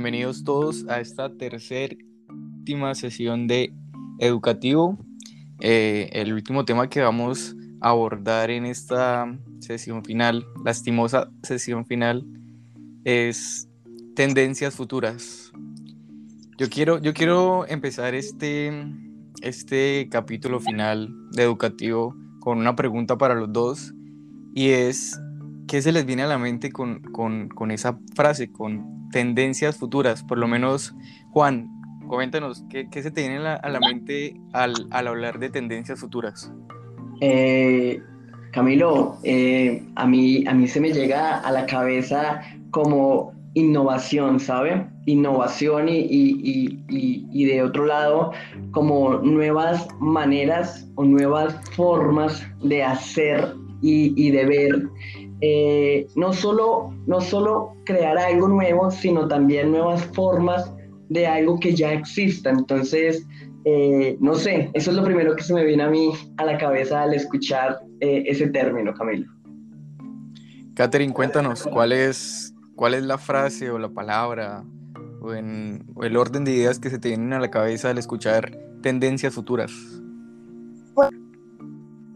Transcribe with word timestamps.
bienvenidos 0.00 0.44
todos 0.44 0.88
a 0.88 0.98
esta 0.98 1.28
tercera 1.36 1.94
última 2.30 2.94
sesión 2.94 3.46
de 3.46 3.70
educativo. 4.18 4.98
Eh, 5.60 6.08
el 6.14 6.32
último 6.32 6.64
tema 6.64 6.88
que 6.88 7.02
vamos 7.02 7.54
a 7.82 7.90
abordar 7.90 8.50
en 8.50 8.64
esta 8.64 9.26
sesión 9.58 10.02
final, 10.02 10.46
lastimosa 10.64 11.30
sesión 11.42 11.84
final, 11.84 12.24
es 13.04 13.68
tendencias 14.16 14.74
futuras. 14.74 15.52
Yo 16.56 16.70
quiero, 16.70 16.98
yo 16.98 17.12
quiero 17.12 17.66
empezar 17.68 18.14
este, 18.14 18.72
este 19.42 20.08
capítulo 20.10 20.60
final 20.60 21.14
de 21.32 21.42
educativo 21.42 22.16
con 22.38 22.56
una 22.56 22.74
pregunta 22.74 23.18
para 23.18 23.34
los 23.34 23.52
dos 23.52 23.92
y 24.54 24.70
es 24.70 25.20
¿qué 25.70 25.80
se 25.80 25.92
les 25.92 26.04
viene 26.04 26.24
a 26.24 26.26
la 26.26 26.36
mente 26.36 26.72
con, 26.72 27.00
esa 27.70 27.96
frase, 28.16 28.50
con 28.50 29.08
tendencias 29.10 29.76
futuras? 29.76 30.24
Por 30.24 30.36
lo 30.38 30.48
menos, 30.48 30.96
Juan, 31.30 31.68
coméntanos, 32.08 32.64
¿qué, 32.68 32.88
se 32.90 33.12
te 33.12 33.20
viene 33.20 33.36
a 33.36 33.68
la, 33.68 33.78
mente 33.78 34.34
al, 34.52 34.74
hablar 34.90 35.38
de 35.38 35.48
tendencias 35.48 36.00
futuras? 36.00 36.52
Eh, 37.20 38.02
Camilo, 38.50 39.18
eh, 39.22 39.86
a, 39.94 40.08
mí, 40.08 40.44
a 40.48 40.54
mí 40.54 40.66
se 40.66 40.80
me 40.80 40.92
llega 40.92 41.38
a 41.38 41.52
la 41.52 41.66
cabeza 41.66 42.40
como 42.72 43.32
innovación, 43.54 44.40
¿sabe? 44.40 44.88
Innovación 45.06 45.86
y, 45.88 47.44
de 47.44 47.62
otro 47.62 47.86
lado, 47.86 48.32
como 48.72 49.18
nuevas 49.18 49.86
maneras 50.00 50.88
o 50.96 51.04
nuevas 51.04 51.54
formas 51.76 52.44
de 52.60 52.82
hacer 52.82 53.54
y, 53.82 54.30
de 54.30 54.44
ver 54.46 54.88
eh, 55.40 56.06
no, 56.16 56.32
solo, 56.32 56.94
no 57.06 57.20
solo 57.20 57.74
crear 57.84 58.18
algo 58.18 58.48
nuevo, 58.48 58.90
sino 58.90 59.26
también 59.26 59.72
nuevas 59.72 60.04
formas 60.14 60.72
de 61.08 61.26
algo 61.26 61.58
que 61.58 61.74
ya 61.74 61.92
exista. 61.92 62.50
Entonces, 62.50 63.26
eh, 63.64 64.16
no 64.20 64.34
sé, 64.34 64.70
eso 64.74 64.90
es 64.90 64.96
lo 64.96 65.04
primero 65.04 65.34
que 65.36 65.42
se 65.42 65.54
me 65.54 65.64
viene 65.64 65.82
a 65.82 65.90
mí 65.90 66.12
a 66.36 66.44
la 66.44 66.58
cabeza 66.58 67.02
al 67.02 67.14
escuchar 67.14 67.80
eh, 68.00 68.24
ese 68.26 68.48
término, 68.48 68.94
Camilo. 68.94 69.30
Catherine, 70.74 71.12
cuéntanos, 71.12 71.64
¿cuál 71.64 71.92
es, 71.92 72.54
¿cuál 72.74 72.94
es 72.94 73.02
la 73.02 73.18
frase 73.18 73.70
o 73.70 73.78
la 73.78 73.90
palabra 73.90 74.64
o, 75.20 75.34
en, 75.34 75.84
o 75.94 76.04
el 76.04 76.16
orden 76.16 76.44
de 76.44 76.52
ideas 76.52 76.78
que 76.78 76.90
se 76.90 76.98
te 76.98 77.08
vienen 77.08 77.32
a 77.32 77.40
la 77.40 77.50
cabeza 77.50 77.90
al 77.90 77.98
escuchar 77.98 78.58
tendencias 78.82 79.34
futuras? 79.34 79.72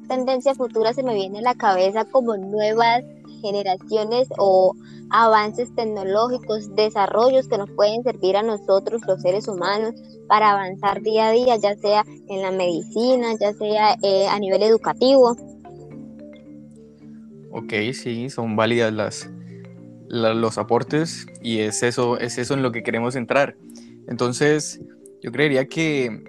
Tendencia 0.08 0.54
futura 0.54 0.92
se 0.92 1.02
me 1.02 1.14
viene 1.14 1.38
a 1.40 1.42
la 1.42 1.54
cabeza 1.54 2.04
como 2.04 2.36
nuevas 2.36 3.04
generaciones 3.42 4.28
o 4.38 4.74
avances 5.10 5.74
tecnológicos, 5.74 6.74
desarrollos 6.74 7.46
que 7.46 7.58
nos 7.58 7.70
pueden 7.70 8.02
servir 8.02 8.36
a 8.36 8.42
nosotros 8.42 9.02
los 9.06 9.20
seres 9.20 9.48
humanos 9.48 9.94
para 10.28 10.52
avanzar 10.52 11.02
día 11.02 11.28
a 11.28 11.32
día, 11.32 11.56
ya 11.56 11.76
sea 11.76 12.04
en 12.28 12.42
la 12.42 12.50
medicina, 12.50 13.34
ya 13.38 13.52
sea 13.52 13.96
eh, 14.02 14.26
a 14.26 14.38
nivel 14.38 14.62
educativo. 14.62 15.36
Ok, 17.52 17.72
sí, 17.92 18.30
son 18.30 18.56
válidas 18.56 18.92
las, 18.92 19.30
los 20.08 20.58
aportes 20.58 21.26
y 21.42 21.60
es 21.60 21.82
eso, 21.82 22.18
es 22.18 22.38
eso 22.38 22.54
en 22.54 22.62
lo 22.62 22.72
que 22.72 22.82
queremos 22.82 23.14
entrar. 23.14 23.56
Entonces, 24.08 24.80
yo 25.22 25.30
creería 25.30 25.66
que, 25.66 26.24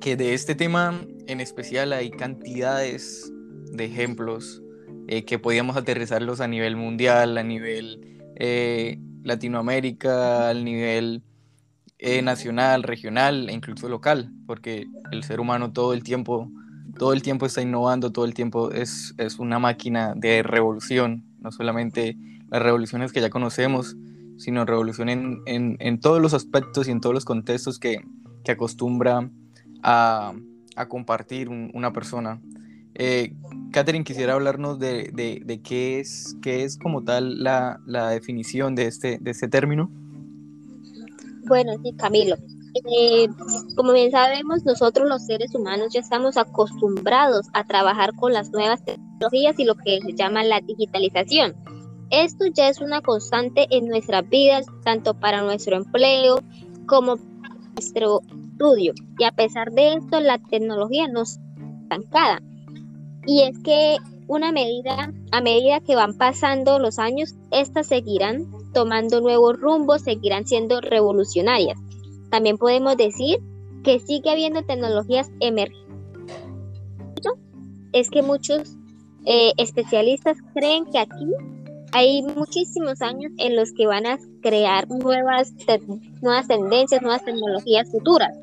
que 0.00 0.16
de 0.16 0.34
este 0.34 0.54
tema 0.54 1.00
en 1.26 1.40
especial 1.40 1.92
hay 1.92 2.10
cantidades 2.10 3.32
de 3.72 3.84
ejemplos 3.84 4.62
eh, 5.08 5.24
que 5.24 5.38
podíamos 5.38 5.76
aterrizarlos 5.76 6.40
a 6.40 6.48
nivel 6.48 6.76
mundial, 6.76 7.36
a 7.36 7.42
nivel 7.42 8.22
eh, 8.36 8.98
Latinoamérica, 9.22 10.48
al 10.48 10.64
nivel 10.64 11.22
eh, 11.98 12.22
nacional, 12.22 12.82
regional 12.82 13.48
e 13.48 13.52
incluso 13.52 13.88
local, 13.88 14.32
porque 14.46 14.86
el 15.10 15.22
ser 15.24 15.40
humano 15.40 15.72
todo 15.72 15.92
el 15.92 16.02
tiempo, 16.02 16.50
todo 16.98 17.12
el 17.12 17.22
tiempo 17.22 17.46
está 17.46 17.62
innovando, 17.62 18.12
todo 18.12 18.24
el 18.24 18.34
tiempo 18.34 18.70
es, 18.70 19.14
es 19.18 19.38
una 19.38 19.58
máquina 19.58 20.14
de 20.16 20.42
revolución, 20.42 21.24
no 21.40 21.52
solamente 21.52 22.16
las 22.50 22.62
revoluciones 22.62 23.12
que 23.12 23.20
ya 23.20 23.30
conocemos, 23.30 23.96
sino 24.36 24.64
revolución 24.64 25.08
en, 25.08 25.42
en, 25.46 25.76
en 25.80 26.00
todos 26.00 26.20
los 26.20 26.34
aspectos 26.34 26.88
y 26.88 26.90
en 26.90 27.00
todos 27.00 27.14
los 27.14 27.24
contextos 27.24 27.78
que, 27.78 28.00
que 28.42 28.52
acostumbra 28.52 29.30
a 29.82 30.34
a 30.76 30.86
compartir 30.88 31.48
una 31.48 31.92
persona. 31.92 32.40
Eh, 32.94 33.34
Catherine, 33.72 34.04
quisiera 34.04 34.34
hablarnos 34.34 34.78
de, 34.78 35.10
de, 35.12 35.62
qué, 35.62 35.98
es, 35.98 36.36
qué 36.42 36.64
es 36.64 36.78
como 36.78 37.02
tal 37.02 37.42
la, 37.42 37.80
la, 37.86 38.10
definición 38.10 38.74
de 38.74 38.86
este, 38.86 39.18
de 39.20 39.30
este 39.32 39.48
término. 39.48 39.90
Bueno, 41.46 41.72
sí, 41.82 41.92
Camilo. 41.96 42.36
Eh, 42.74 43.28
como 43.76 43.92
bien 43.92 44.10
sabemos, 44.10 44.64
nosotros 44.64 45.08
los 45.08 45.26
seres 45.26 45.54
humanos 45.54 45.92
ya 45.92 46.00
estamos 46.00 46.36
acostumbrados 46.36 47.46
a 47.52 47.64
trabajar 47.64 48.14
con 48.14 48.32
las 48.32 48.50
nuevas 48.50 48.84
tecnologías 48.84 49.58
y 49.58 49.64
lo 49.64 49.74
que 49.76 50.00
se 50.00 50.12
llama 50.14 50.42
la 50.44 50.60
digitalización. 50.60 51.54
Esto 52.10 52.46
ya 52.46 52.68
es 52.68 52.80
una 52.80 53.00
constante 53.00 53.66
en 53.70 53.86
nuestras 53.86 54.28
vidas, 54.28 54.66
tanto 54.84 55.14
para 55.14 55.42
nuestro 55.42 55.76
empleo 55.76 56.40
como 56.86 57.16
para 57.16 57.54
nuestro 57.74 58.20
Y 59.18 59.24
a 59.24 59.32
pesar 59.32 59.70
de 59.72 59.94
esto, 59.94 60.20
la 60.20 60.38
tecnología 60.38 61.08
no 61.08 61.22
está 61.22 61.42
estancada. 61.82 62.42
Y 63.26 63.42
es 63.42 63.58
que 63.60 63.96
una 64.26 64.52
medida, 64.52 65.12
a 65.32 65.40
medida 65.40 65.80
que 65.80 65.96
van 65.96 66.16
pasando 66.16 66.78
los 66.78 66.98
años, 66.98 67.34
estas 67.50 67.88
seguirán 67.88 68.46
tomando 68.72 69.20
nuevos 69.20 69.58
rumbos, 69.58 70.02
seguirán 70.02 70.46
siendo 70.46 70.80
revolucionarias. 70.80 71.78
También 72.30 72.58
podemos 72.58 72.96
decir 72.96 73.38
que 73.82 74.00
sigue 74.00 74.30
habiendo 74.30 74.62
tecnologías 74.62 75.30
emergentes. 75.40 75.84
Es 77.92 78.10
que 78.10 78.22
muchos 78.22 78.76
eh, 79.24 79.52
especialistas 79.56 80.36
creen 80.52 80.84
que 80.86 80.98
aquí 80.98 81.30
hay 81.92 82.22
muchísimos 82.22 83.00
años 83.02 83.30
en 83.38 83.54
los 83.54 83.72
que 83.72 83.86
van 83.86 84.04
a 84.04 84.18
crear 84.42 84.88
nuevas, 84.88 85.52
nuevas 86.22 86.48
tendencias, 86.48 87.00
nuevas 87.02 87.24
tecnologías 87.24 87.88
futuras. 87.88 88.36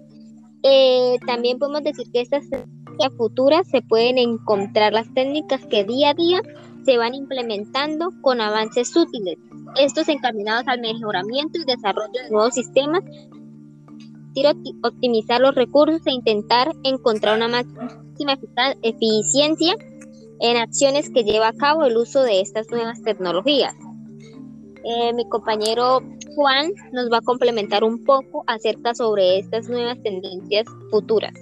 Eh, 0.64 1.18
también 1.26 1.58
podemos 1.58 1.84
decir 1.84 2.06
que 2.12 2.22
estas 2.22 2.50
tecnologías 2.50 3.14
futuras 3.18 3.68
se 3.68 3.82
pueden 3.82 4.18
encontrar 4.18 4.94
las 4.94 5.12
técnicas 5.14 5.66
que 5.66 5.84
día 5.84 6.12
a 6.12 6.14
día 6.14 6.42
se 6.86 6.98
van 6.98 7.14
implementando 7.14 8.12
con 8.22 8.42
avances 8.42 8.96
útiles, 8.96 9.38
estos 9.80 10.08
encaminados 10.10 10.68
al 10.68 10.82
mejoramiento 10.82 11.60
y 11.60 11.66
desarrollo 11.66 12.24
de 12.24 12.30
nuevos 12.32 12.54
sistemas, 12.54 13.02
optimizar 14.84 15.42
los 15.42 15.56
recursos 15.56 16.02
e 16.06 16.12
intentar 16.12 16.72
encontrar 16.84 17.38
una 17.38 17.48
máxima 17.48 18.38
eficiencia 18.82 19.76
en 20.40 20.58
acciones 20.58 21.10
que 21.10 21.24
lleva 21.24 21.50
a 21.50 21.54
cabo 21.54 21.84
el 21.84 21.98
uso 21.98 22.24
de 22.24 22.42
estas 22.42 22.70
nuevas 22.72 23.02
tecnologías. 23.04 23.76
Eh, 24.84 25.14
mi 25.14 25.28
compañero 25.30 26.02
Juan 26.36 26.72
nos 26.92 27.12
va 27.12 27.18
a 27.18 27.22
complementar 27.22 27.84
un 27.84 28.04
poco 28.04 28.44
acerca 28.48 28.94
sobre 28.96 29.40
estas 29.40 29.70
nuevas 29.70 30.02
tendencias 30.02 30.66
futuras. 30.90 31.34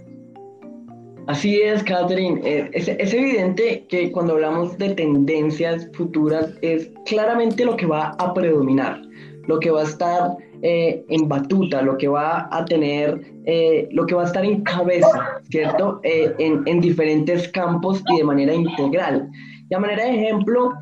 Así 1.30 1.62
es, 1.62 1.84
Catherine. 1.84 2.42
Eh, 2.44 2.72
es, 2.74 3.14
evidente 3.14 3.86
que 3.88 4.12
cuando 4.12 4.34
hablamos 4.34 4.76
de 4.80 4.96
tendencias 4.96 5.88
futuras 5.94 6.56
es 6.64 6.90
claramente 7.06 7.66
lo 7.66 7.78
que 7.78 7.86
va 7.86 8.16
a 8.18 8.34
predominar, 8.34 9.00
lo 9.46 9.60
que 9.60 9.70
va 9.70 9.82
a 9.82 9.84
estar 9.84 10.38
eh, 10.64 11.06
en 11.08 11.30
batuta, 11.30 11.84
lo 11.84 12.00
que 12.00 12.08
va 12.08 12.50
a 12.52 12.66
tener, 12.66 13.22
eh, 13.46 13.88
lo 13.92 14.08
que 14.08 14.16
va 14.16 14.24
a 14.24 14.26
estar 14.26 14.44
en 14.44 14.64
cabeza, 14.64 15.40
¿cierto? 15.52 16.00
En, 16.02 16.64
en, 16.66 16.82
diferentes 16.82 17.48
campos 17.50 18.02
y 18.10 18.18
de 18.18 18.24
manera 18.24 18.56
integral. 18.56 19.30
Y 19.70 19.76
manera 19.76 20.06
de 20.06 20.16
ejemplo, 20.16 20.74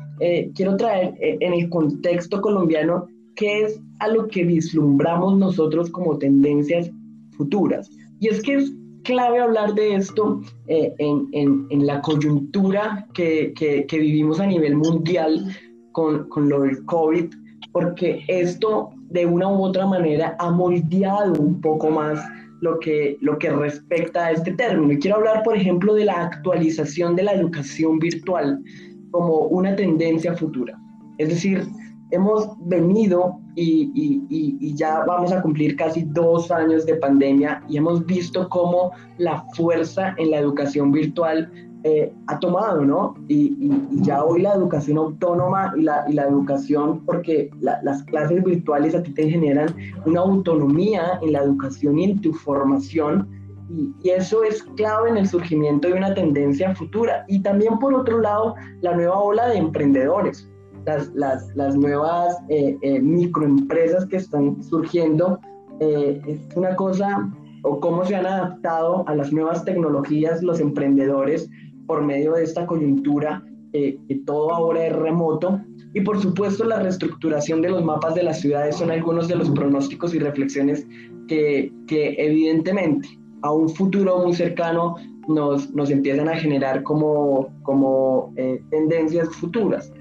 quiero 0.54 0.76
traer 0.76 1.14
en 1.20 1.52
el 1.52 1.68
contexto 1.68 2.40
colombiano 2.40 3.06
qué 3.38 3.62
es 3.62 3.80
a 4.00 4.08
lo 4.08 4.28
que 4.28 4.44
vislumbramos 4.44 5.38
nosotros 5.38 5.90
como 5.90 6.18
tendencias 6.18 6.90
futuras. 7.36 7.90
Y 8.20 8.28
es 8.28 8.42
que 8.42 8.54
es 8.54 8.72
clave 9.04 9.40
hablar 9.40 9.74
de 9.74 9.94
esto 9.94 10.42
eh, 10.66 10.92
en, 10.98 11.28
en, 11.32 11.66
en, 11.70 11.86
la 11.86 12.02
coyuntura 12.02 13.06
que, 13.14 13.54
que, 13.56 13.86
que, 13.86 13.98
vivimos 13.98 14.40
a 14.40 14.46
nivel 14.46 14.76
mundial 14.76 15.46
con, 15.92 16.28
con 16.28 16.48
lo 16.48 16.62
del 16.62 16.84
COVID, 16.84 17.26
porque 17.72 18.22
esto 18.28 18.90
de 19.10 19.24
una 19.24 19.48
u 19.48 19.62
otra 19.62 19.86
manera 19.86 20.36
ha 20.38 20.50
moldeado 20.50 21.40
un 21.40 21.60
poco 21.60 21.90
más 21.90 22.20
lo 22.60 22.78
que, 22.80 23.16
lo 23.20 23.38
que 23.38 23.50
respecta 23.50 24.26
a 24.26 24.32
este 24.32 24.52
término. 24.52 24.92
Y 24.92 24.98
quiero 24.98 25.18
hablar, 25.18 25.42
por 25.42 25.56
ejemplo, 25.56 25.94
de 25.94 26.04
la 26.04 26.24
actualización 26.24 27.14
de 27.14 27.22
la 27.22 27.32
educación 27.32 27.98
virtual 27.98 28.60
como 29.10 29.46
una 29.46 29.74
tendencia 29.76 30.34
futura. 30.36 30.78
Es 31.18 31.28
decir, 31.28 31.66
hemos 32.10 32.48
venido 32.60 33.38
y, 33.54 33.90
y, 33.94 34.26
y, 34.30 34.74
ya 34.74 35.04
vamos 35.06 35.32
a 35.32 35.42
cumplir 35.42 35.76
casi 35.76 36.04
dos 36.04 36.50
años 36.50 36.86
de 36.86 36.94
pandemia 36.94 37.62
y 37.68 37.76
hemos 37.76 38.06
visto 38.06 38.48
cómo 38.48 38.92
la 39.18 39.44
fuerza 39.54 40.14
en 40.16 40.30
la 40.30 40.38
educación 40.38 40.92
virtual 40.92 41.50
eh, 41.84 42.12
ha 42.26 42.38
tomado, 42.40 42.84
¿no? 42.84 43.14
Y, 43.28 43.56
ya 44.02 44.24
hoy 44.24 44.42
la 44.42 44.54
educación 44.54 44.98
autónoma 44.98 45.72
y 45.76 45.82
la, 45.82 46.04
la 46.08 46.24
educación, 46.24 47.04
porque 47.04 47.50
las 47.60 48.02
clases 48.04 48.42
virtuales 48.42 48.94
a 48.94 49.02
ti 49.02 49.12
te 49.12 49.30
generan 49.30 49.74
una 50.04 50.20
autonomía 50.20 51.18
en 51.22 51.32
la 51.32 51.42
educación 51.42 51.98
y 51.98 52.04
en 52.04 52.20
tu 52.20 52.32
formación, 52.32 53.28
y, 53.70 53.92
eso 54.08 54.42
es 54.42 54.62
clave 54.76 55.10
en 55.10 55.18
el 55.18 55.28
surgimiento 55.28 55.88
de 55.88 55.94
una 55.94 56.14
tendencia 56.14 56.74
futura. 56.74 57.24
Y 57.28 57.42
también, 57.42 57.78
por 57.78 57.94
otro 57.94 58.20
lado, 58.20 58.54
la 58.80 58.94
nueva 58.94 59.18
ola 59.18 59.48
de 59.48 59.58
emprendedores, 59.58 60.48
las, 60.86 61.10
las, 61.14 61.54
las 61.54 61.76
nuevas 61.76 62.36
eh, 62.48 62.76
eh, 62.82 63.00
microempresas 63.00 64.06
que 64.06 64.16
están 64.16 64.62
surgiendo, 64.62 65.38
es 65.80 66.40
una 66.56 66.74
cosa 66.74 67.30
o 67.62 67.80
cómo 67.80 68.04
se 68.04 68.16
han 68.16 68.26
adaptado 68.26 69.06
a 69.08 69.14
las 69.14 69.32
nuevas 69.32 69.64
tecnologías 69.64 70.42
los 70.42 70.60
emprendedores 70.60 71.48
por 71.86 72.02
medio 72.02 72.34
de 72.34 72.44
esta 72.44 72.66
coyuntura, 72.66 73.42
eh, 73.72 73.98
que 74.08 74.16
todo 74.26 74.52
ahora 74.52 74.86
es 74.86 74.94
remoto. 74.94 75.60
Y 75.94 76.02
por 76.02 76.20
supuesto 76.20 76.64
la 76.64 76.80
reestructuración 76.80 77.62
de 77.62 77.70
los 77.70 77.82
mapas 77.82 78.14
de 78.14 78.22
las 78.22 78.40
ciudades 78.40 78.76
son 78.76 78.90
algunos 78.90 79.26
de 79.26 79.36
los 79.36 79.50
pronósticos 79.50 80.14
y 80.14 80.18
reflexiones 80.18 80.86
que, 81.26 81.72
que 81.86 82.14
evidentemente 82.18 83.08
a 83.42 83.52
un 83.52 83.68
futuro 83.68 84.18
muy 84.18 84.34
cercano 84.34 84.96
nos, 85.28 85.70
nos 85.74 85.90
empiezan 85.90 86.28
a 86.28 86.36
generar 86.36 86.82
como, 86.82 87.48
como 87.62 88.32
eh, 88.36 88.60
tendencias 88.70 89.28
futuras. 89.36 89.92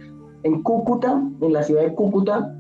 En 0.44 0.64
Cúcuta, 0.64 1.22
en 1.42 1.54
la 1.54 1.64
ciudad 1.64 1.84
de 1.84 1.94
Cúcuta, 1.94 2.54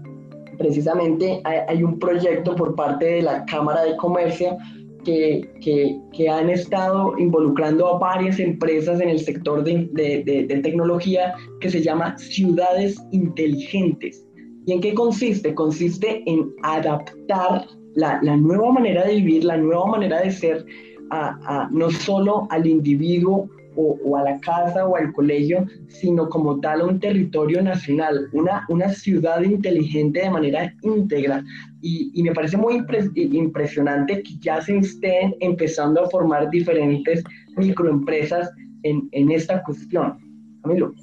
precisamente 0.57 1.41
hay, 1.43 1.83
un 1.83 1.99
proyecto 1.99 2.55
por 2.55 2.75
parte 2.75 3.05
de 3.05 3.21
la 3.21 3.45
Cámara 3.45 3.83
de 3.83 3.95
Comercio 3.97 4.57
que, 5.05 5.49
que, 5.61 6.29
han 6.29 6.49
estado 6.49 7.17
involucrando 7.17 7.87
a 7.87 7.97
varias 7.97 8.39
empresas 8.39 8.99
en 8.99 9.09
el 9.09 9.19
sector 9.19 9.63
de, 9.63 9.87
de, 9.93 10.59
tecnología 10.61 11.33
que 11.61 11.69
se 11.69 11.81
llama 11.81 12.17
ciudades 12.17 12.97
inteligentes. 13.11 14.25
¿Y 14.65 14.73
en 14.73 14.81
qué 14.81 14.93
consiste? 14.93 15.53
Consiste 15.55 16.23
en 16.25 16.51
adaptar 16.63 17.65
la, 17.97 18.19
la 18.21 18.37
nueva 18.37 18.71
manera 18.71 19.05
de 19.05 19.15
vivir, 19.15 19.43
la 19.43 19.57
nueva 19.57 19.87
manera 19.87 20.21
de 20.21 20.31
ser, 20.31 20.65
a, 21.09 21.37
a, 21.53 21.69
no 21.71 21.89
solo 21.89 22.47
al 22.51 22.67
individuo 22.67 23.49
o, 23.75 24.17
a 24.17 24.23
la 24.23 24.39
casa 24.39 24.85
o 24.87 24.95
al 24.95 25.11
colegio, 25.13 25.65
sino 25.87 26.29
como 26.29 26.59
tal 26.59 26.81
a 26.81 26.85
un 26.85 26.99
territorio 26.99 27.61
nacional, 27.61 28.27
una, 28.33 28.65
una 28.69 28.89
ciudad 28.89 29.41
inteligente 29.41 30.21
de 30.21 30.29
manera 30.29 30.73
íntegra. 30.83 31.43
Y, 31.81 32.11
y 32.13 32.23
me 32.23 32.33
parece 32.33 32.57
muy 32.57 32.83
impresionante 33.15 34.23
que 34.23 34.37
ya 34.39 34.61
se 34.61 34.77
estén 34.77 35.35
empezando 35.39 36.03
a 36.03 36.09
formar 36.09 36.49
diferentes 36.51 37.23
microempresas 37.55 38.49
en, 38.83 39.07
en 39.11 39.31
esta 39.31 39.63
cuestión. 39.63 40.17
Camilo. 40.63 40.93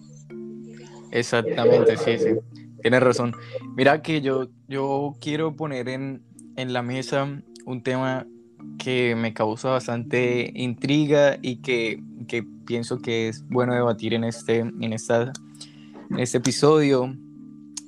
Exactamente, 1.10 1.96
sí, 1.96 2.18
sí. 2.18 2.30
Tienes 2.82 3.02
razón. 3.02 3.32
Mira 3.76 4.02
que 4.02 4.20
yo, 4.20 4.48
yo 4.68 5.14
quiero 5.20 5.54
poner 5.56 5.88
en, 5.88 6.22
en 6.56 6.72
la 6.72 6.82
mesa 6.82 7.42
un 7.66 7.82
tema 7.82 8.26
que 8.78 9.14
me 9.14 9.32
causa 9.32 9.70
bastante 9.70 10.50
intriga 10.54 11.38
y 11.42 11.56
que, 11.56 12.02
que, 12.28 12.44
pienso 12.66 12.98
que 12.98 13.28
es 13.28 13.46
bueno 13.48 13.74
debatir 13.74 14.14
en 14.14 14.24
este, 14.24 14.58
en, 14.58 14.92
esta, 14.92 15.32
en 16.10 16.18
este 16.18 16.38
episodio 16.38 17.14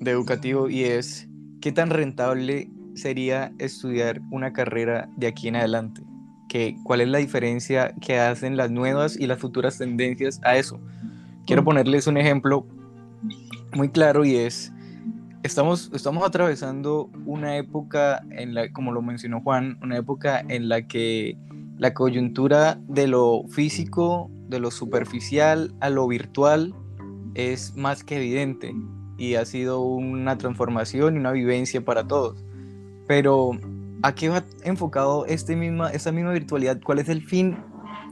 de 0.01 0.11
educativo 0.11 0.69
y 0.69 0.85
es 0.85 1.29
qué 1.63 1.73
tan 1.73 1.91
rentable 1.91 2.71
sería 2.95 3.53
estudiar 3.59 4.21
una 4.31 4.53
carrera 4.53 5.09
de 5.17 5.29
aquí 5.29 5.49
en 5.49 5.57
adelante. 5.57 6.03
¿Qué, 6.49 6.77
¿Cuál 6.85 7.01
es 7.01 7.09
la 7.09 7.19
diferencia 7.19 7.95
que 8.01 8.19
hacen 8.19 8.57
las 8.57 8.71
nuevas 8.71 9.19
y 9.19 9.27
las 9.27 9.39
futuras 9.39 9.79
tendencias 9.79 10.41
a 10.45 10.57
eso? 10.57 10.79
Quiero 11.47 11.65
ponerles 11.65 12.07
un 12.07 12.17
ejemplo 12.17 12.67
muy 13.73 13.89
claro 13.89 14.25
y 14.25 14.37
es 14.37 14.73
estamos, 15.47 15.91
estamos 15.95 16.25
atravesando 16.25 17.09
una 17.25 17.57
época, 17.57 18.23
en 18.31 18.55
la, 18.55 18.71
como 18.73 18.93
lo 18.93 19.01
mencionó 19.01 19.41
Juan, 19.41 19.79
una 19.83 19.97
época 19.97 20.41
en 20.41 20.69
la 20.69 20.83
que 20.83 21.39
la 21.79 21.95
coyuntura 21.95 22.79
de 22.89 23.07
lo 23.07 23.45
físico, 23.49 24.31
de 24.49 24.59
lo 24.59 24.71
superficial 24.71 25.73
a 25.81 25.89
lo 25.91 26.07
virtual 26.09 26.75
es 27.35 27.77
más 27.77 28.03
que 28.03 28.17
evidente 28.17 28.75
y 29.19 29.35
ha 29.35 29.45
sido 29.45 29.81
una 29.81 30.37
transformación 30.37 31.17
y 31.17 31.19
una 31.19 31.33
vivencia 31.33 31.85
para 31.85 32.07
todos. 32.07 32.45
Pero 33.07 33.53
¿a 34.03 34.15
qué 34.15 34.29
va 34.29 34.45
enfocado 34.65 35.27
este 35.27 35.55
misma, 35.55 35.91
esta 35.91 36.13
misma 36.13 36.33
virtualidad? 36.33 36.81
¿Cuál 36.83 36.99
es 36.99 37.09
el 37.09 37.23
fin? 37.23 37.57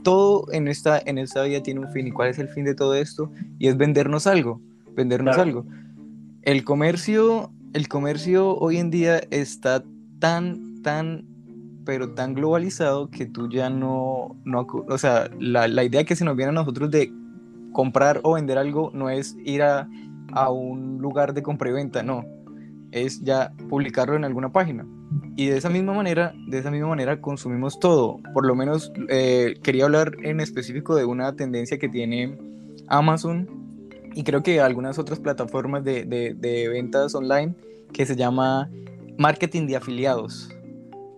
Todo 0.03 0.45
en 0.51 0.67
esta, 0.67 1.01
en 1.05 1.17
esta 1.17 1.43
vida 1.43 1.61
tiene 1.61 1.81
un 1.81 1.91
fin 1.91 2.07
y 2.07 2.11
cuál 2.11 2.29
es 2.29 2.39
el 2.39 2.47
fin 2.47 2.63
de 2.63 2.75
todo 2.75 2.95
esto 2.95 3.29
y 3.59 3.67
es 3.67 3.75
vendernos 3.75 4.25
algo, 4.25 4.61
vendernos 4.95 5.37
algo 5.37 5.65
el 6.45 6.63
comercio, 6.63 7.51
el 7.73 7.87
comercio 7.87 8.55
hoy 8.57 8.77
en 8.77 8.91
día 8.91 9.17
está 9.31 9.83
tan, 10.19 10.81
tan, 10.83 11.25
pero 11.85 12.13
tan 12.13 12.35
globalizado 12.35 13.09
que 13.09 13.25
tú 13.25 13.49
ya 13.49 13.69
no, 13.69 14.35
no 14.45 14.65
o 14.87 14.97
sea, 14.97 15.29
la, 15.39 15.83
idea 15.83 16.03
que 16.03 16.15
se 16.15 16.23
nos 16.23 16.37
viene 16.37 16.51
a 16.51 16.53
nosotros 16.53 16.91
de 16.91 17.11
comprar 17.73 18.21
o 18.23 18.35
vender 18.35 18.59
algo 18.59 18.91
no 18.93 19.09
es 19.09 19.35
ir 19.43 19.63
a, 19.63 19.89
a 20.33 20.51
un 20.51 20.99
lugar 20.99 21.33
de 21.33 21.41
compra 21.41 21.69
y 21.71 21.73
venta, 21.73 22.03
no, 22.03 22.23
es 22.91 23.21
ya 23.21 23.51
publicarlo 23.67 24.15
en 24.15 24.23
alguna 24.23 24.51
página. 24.51 24.85
Y 25.35 25.47
de 25.47 25.57
esa 25.57 25.69
misma 25.69 25.93
manera, 25.93 26.33
de 26.47 26.59
esa 26.59 26.71
misma 26.71 26.89
manera 26.89 27.21
consumimos 27.21 27.79
todo. 27.79 28.19
Por 28.33 28.45
lo 28.45 28.55
menos 28.55 28.91
eh, 29.09 29.55
quería 29.63 29.85
hablar 29.85 30.15
en 30.23 30.39
específico 30.39 30.95
de 30.95 31.05
una 31.05 31.35
tendencia 31.35 31.77
que 31.77 31.89
tiene 31.89 32.37
Amazon 32.87 33.64
y 34.15 34.23
creo 34.23 34.41
que 34.41 34.61
algunas 34.61 34.97
otras 34.97 35.19
plataformas 35.19 35.83
de, 35.83 36.05
de, 36.05 36.69
ventas 36.69 37.13
online 37.13 37.53
que 37.91 38.05
se 38.05 38.15
llama 38.15 38.71
marketing 39.17 39.67
de 39.67 39.75
afiliados. 39.75 40.49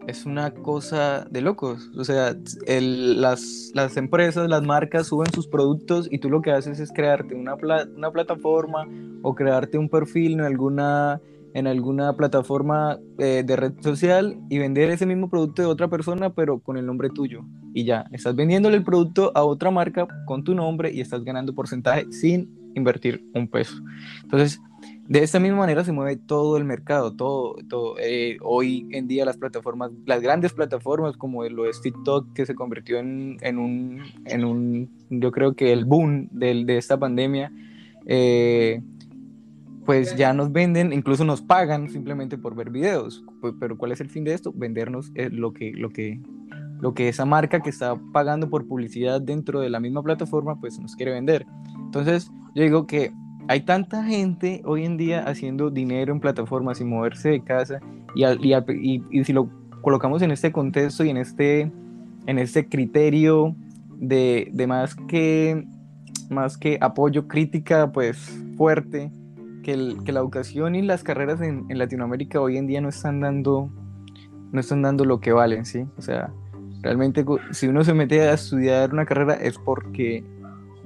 Es 0.07 0.25
una 0.25 0.51
cosa 0.51 1.27
de 1.29 1.41
locos. 1.41 1.91
O 1.95 2.03
sea, 2.03 2.35
el, 2.65 3.21
las, 3.21 3.71
las, 3.75 3.97
empresas, 3.97 4.49
las 4.49 4.63
marcas 4.63 5.07
suben 5.07 5.31
sus 5.31 5.47
productos 5.47 6.07
y 6.09 6.17
tú 6.17 6.29
lo 6.29 6.41
que 6.41 6.51
haces 6.51 6.79
es 6.79 6.91
crearte 6.91 7.35
una, 7.35 7.55
una 7.95 8.11
plataforma 8.11 8.87
o 9.21 9.35
crearte 9.35 9.77
un 9.77 9.89
perfil 9.89 10.33
en 10.33 10.41
alguna, 10.41 11.21
en 11.53 11.67
alguna 11.67 12.15
plataforma 12.15 12.99
eh, 13.19 13.43
de 13.45 13.55
red 13.57 13.73
social 13.81 14.39
y 14.49 14.57
vender 14.57 14.89
ese 14.89 15.05
mismo 15.05 15.29
producto 15.29 15.61
de 15.61 15.67
otra 15.67 15.87
persona, 15.87 16.33
pero 16.33 16.59
con 16.59 16.77
el 16.77 16.85
nombre 16.85 17.09
tuyo. 17.09 17.41
Y 17.75 17.83
ya, 17.83 18.07
estás 18.11 18.35
vendiéndole 18.35 18.77
el 18.77 18.83
producto 18.83 19.31
a 19.35 19.43
otra 19.43 19.69
marca 19.69 20.07
con 20.25 20.43
tu 20.43 20.55
nombre 20.55 20.91
y 20.91 21.01
estás 21.01 21.23
ganando 21.23 21.53
porcentaje 21.53 22.11
sin 22.11 22.57
invertir 22.75 23.23
un 23.33 23.47
peso. 23.47 23.75
Entonces, 24.23 24.59
de 25.07 25.23
esta 25.23 25.39
misma 25.39 25.59
manera 25.59 25.83
se 25.85 25.93
mueve 25.93 26.17
todo 26.17 26.57
el 26.57 26.65
mercado, 26.65 27.13
todo. 27.15 27.55
Eh, 27.99 28.37
hoy 28.41 28.87
en 28.91 29.07
día 29.07 29.23
las 29.23 29.37
plataformas, 29.37 29.91
las 30.05 30.21
grandes 30.21 30.53
plataformas 30.53 31.15
como 31.15 31.43
lo 31.45 31.65
es 31.65 31.81
TikTok, 31.81 32.33
que 32.33 32.45
se 32.45 32.55
convirtió 32.55 32.99
en, 32.99 33.37
en, 33.41 33.57
un, 33.57 34.01
en 34.25 34.43
un, 34.43 34.89
yo 35.09 35.31
creo 35.31 35.53
que 35.53 35.71
el 35.71 35.85
boom 35.85 36.27
de, 36.31 36.65
de 36.65 36.77
esta 36.77 36.99
pandemia, 36.99 37.51
eh, 38.05 38.81
pues 39.85 40.17
ya 40.17 40.33
nos 40.33 40.51
venden, 40.51 40.91
incluso 40.91 41.23
nos 41.23 41.41
pagan 41.41 41.89
simplemente 41.89 42.37
por 42.37 42.53
ver 42.53 42.69
videos. 42.69 43.23
Pues, 43.39 43.53
pero 43.57 43.77
¿cuál 43.77 43.93
es 43.93 44.01
el 44.01 44.09
fin 44.09 44.25
de 44.25 44.33
esto? 44.33 44.51
Vendernos 44.53 45.11
eh, 45.15 45.29
lo, 45.31 45.53
que, 45.53 45.71
lo, 45.71 45.89
que, 45.89 46.19
lo 46.79 46.93
que 46.93 47.09
esa 47.09 47.25
marca 47.25 47.61
que 47.61 47.69
está 47.69 47.95
pagando 48.13 48.49
por 48.49 48.67
publicidad 48.67 49.21
dentro 49.21 49.59
de 49.59 49.69
la 49.69 49.79
misma 49.79 50.03
plataforma, 50.03 50.59
pues 50.59 50.79
nos 50.79 50.95
quiere 50.95 51.11
vender. 51.13 51.45
Entonces, 51.75 52.31
yo 52.53 52.63
digo 52.63 52.87
que 52.87 53.11
hay 53.47 53.61
tanta 53.61 54.03
gente 54.03 54.61
hoy 54.65 54.85
en 54.85 54.97
día 54.97 55.23
haciendo 55.23 55.69
dinero 55.69 56.13
en 56.13 56.19
plataformas 56.19 56.81
y 56.81 56.85
moverse 56.85 57.29
de 57.29 57.43
casa 57.43 57.79
y, 58.13 58.25
y, 58.25 59.03
y, 59.09 59.23
si 59.23 59.33
lo 59.33 59.49
colocamos 59.81 60.21
en 60.21 60.31
este 60.31 60.51
contexto 60.51 61.03
y 61.05 61.09
en 61.09 61.17
este, 61.17 61.71
en 62.25 62.39
este 62.39 62.67
criterio 62.67 63.55
de, 63.95 64.49
de, 64.53 64.67
más, 64.67 64.95
que, 64.95 65.65
más 66.29 66.57
que 66.57 66.77
apoyo, 66.81 67.27
crítica 67.27 67.91
pues 67.91 68.17
fuerte, 68.57 69.11
que, 69.63 69.73
el, 69.73 70.03
que 70.03 70.11
la 70.11 70.19
educación 70.19 70.75
y 70.75 70.81
las 70.81 71.03
carreras 71.03 71.41
en, 71.41 71.65
en, 71.69 71.77
Latinoamérica 71.77 72.41
hoy 72.41 72.57
en 72.57 72.67
día 72.67 72.81
no 72.81 72.89
están 72.89 73.21
dando 73.21 73.69
no 74.51 74.61
están 74.61 74.81
dando 74.81 75.03
lo 75.03 75.19
que 75.19 75.33
valen, 75.33 75.65
¿sí? 75.65 75.85
O 75.97 76.01
sea, 76.01 76.31
realmente 76.81 77.25
si 77.51 77.67
uno 77.67 77.83
se 77.83 77.93
mete 77.93 78.21
a 78.21 78.33
estudiar 78.33 78.93
una 78.93 79.05
carrera 79.05 79.33
es 79.33 79.57
porque 79.57 80.23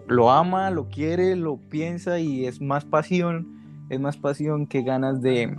lo 0.08 0.30
ama, 0.30 0.70
lo 0.72 0.88
quiere, 0.90 1.36
lo 1.36 1.58
piensa 1.58 2.20
y 2.20 2.46
es 2.46 2.62
más 2.62 2.86
pasión, 2.86 3.48
es 3.90 4.00
más 4.00 4.18
pasión 4.18 4.68
que 4.68 4.84
ganas 4.84 5.22
de, 5.22 5.56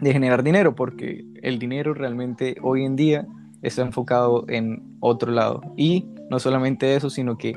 generar 0.00 0.42
dinero, 0.42 0.74
porque 0.74 1.24
el 1.42 1.58
dinero 1.58 1.94
realmente 1.94 2.56
hoy 2.62 2.84
en 2.84 2.96
día 2.96 3.26
está 3.62 3.82
enfocado 3.82 4.44
en 4.48 4.82
otro 5.00 5.32
lado. 5.32 5.62
Y 5.76 6.06
no 6.30 6.38
solamente 6.38 6.94
eso, 6.94 7.10
sino 7.10 7.38
que 7.38 7.52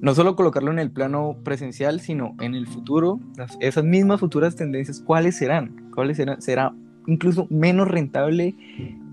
no 0.00 0.14
solo 0.14 0.36
colocarlo 0.36 0.70
en 0.70 0.78
el 0.78 0.90
plano 0.90 1.36
presencial, 1.44 2.00
sino 2.00 2.34
en 2.40 2.54
el 2.54 2.66
futuro, 2.66 3.20
esas 3.60 3.84
mismas 3.84 4.20
futuras 4.20 4.56
tendencias, 4.56 5.00
¿cuáles 5.00 5.36
serán? 5.36 5.90
¿Cuáles 5.94 6.16
serán? 6.16 6.42
¿Será 6.42 6.74
incluso 7.06 7.46
menos 7.50 7.88
rentable 7.88 8.54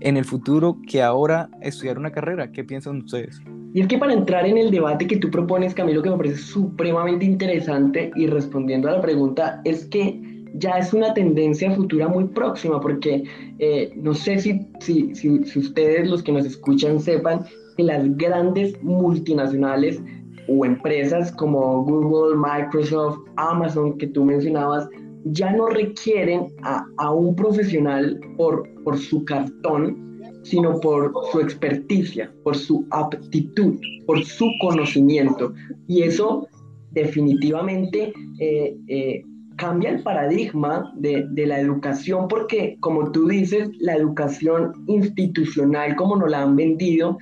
en 0.00 0.16
el 0.16 0.24
futuro 0.24 0.78
que 0.86 1.02
ahora 1.02 1.48
estudiar 1.60 1.98
una 1.98 2.10
carrera? 2.10 2.52
¿Qué 2.52 2.64
piensan 2.64 2.98
ustedes? 2.98 3.40
Y 3.74 3.80
es 3.80 3.88
que 3.88 3.98
para 3.98 4.12
entrar 4.12 4.46
en 4.46 4.58
el 4.58 4.70
debate 4.70 5.06
que 5.06 5.16
tú 5.16 5.30
propones, 5.30 5.74
Camilo, 5.74 6.02
que 6.02 6.10
me 6.10 6.16
parece 6.16 6.36
supremamente 6.36 7.24
interesante 7.24 8.10
y 8.16 8.26
respondiendo 8.26 8.88
a 8.88 8.92
la 8.92 9.00
pregunta, 9.00 9.60
es 9.64 9.86
que 9.86 10.20
ya 10.54 10.72
es 10.72 10.92
una 10.92 11.14
tendencia 11.14 11.70
futura 11.70 12.08
muy 12.08 12.24
próxima, 12.24 12.80
porque 12.80 13.24
eh, 13.58 13.92
no 13.96 14.12
sé 14.12 14.38
si, 14.38 14.66
si, 14.80 15.14
si, 15.14 15.44
si 15.44 15.58
ustedes, 15.58 16.08
los 16.08 16.22
que 16.22 16.32
nos 16.32 16.44
escuchan, 16.44 17.00
sepan 17.00 17.44
que 17.76 17.84
las 17.84 18.16
grandes 18.16 18.80
multinacionales 18.82 20.02
o 20.48 20.64
empresas 20.64 21.32
como 21.32 21.84
Google, 21.84 22.36
Microsoft, 22.36 23.20
Amazon, 23.36 23.96
que 23.96 24.08
tú 24.08 24.24
mencionabas, 24.24 24.88
ya 25.24 25.52
no 25.52 25.66
requieren 25.68 26.48
a, 26.62 26.84
a 26.98 27.10
un 27.12 27.34
profesional 27.34 28.18
por, 28.36 28.68
por 28.84 28.98
su 28.98 29.24
cartón, 29.24 30.20
sino 30.42 30.80
por 30.80 31.12
su 31.30 31.40
experticia, 31.40 32.32
por 32.42 32.56
su 32.56 32.86
aptitud, 32.90 33.78
por 34.06 34.24
su 34.24 34.50
conocimiento. 34.60 35.54
Y 35.86 36.02
eso 36.02 36.48
definitivamente 36.90 38.12
eh, 38.38 38.76
eh, 38.88 39.24
cambia 39.56 39.90
el 39.90 40.02
paradigma 40.02 40.92
de, 40.96 41.26
de, 41.30 41.46
la 41.46 41.60
educación 41.60 42.26
porque, 42.28 42.76
como 42.80 43.12
tú 43.12 43.28
dices, 43.28 43.70
la 43.78 43.94
educación 43.94 44.72
institucional, 44.88 45.94
como 45.96 46.16
nos 46.16 46.30
la 46.30 46.42
han 46.42 46.56
vendido, 46.56 47.18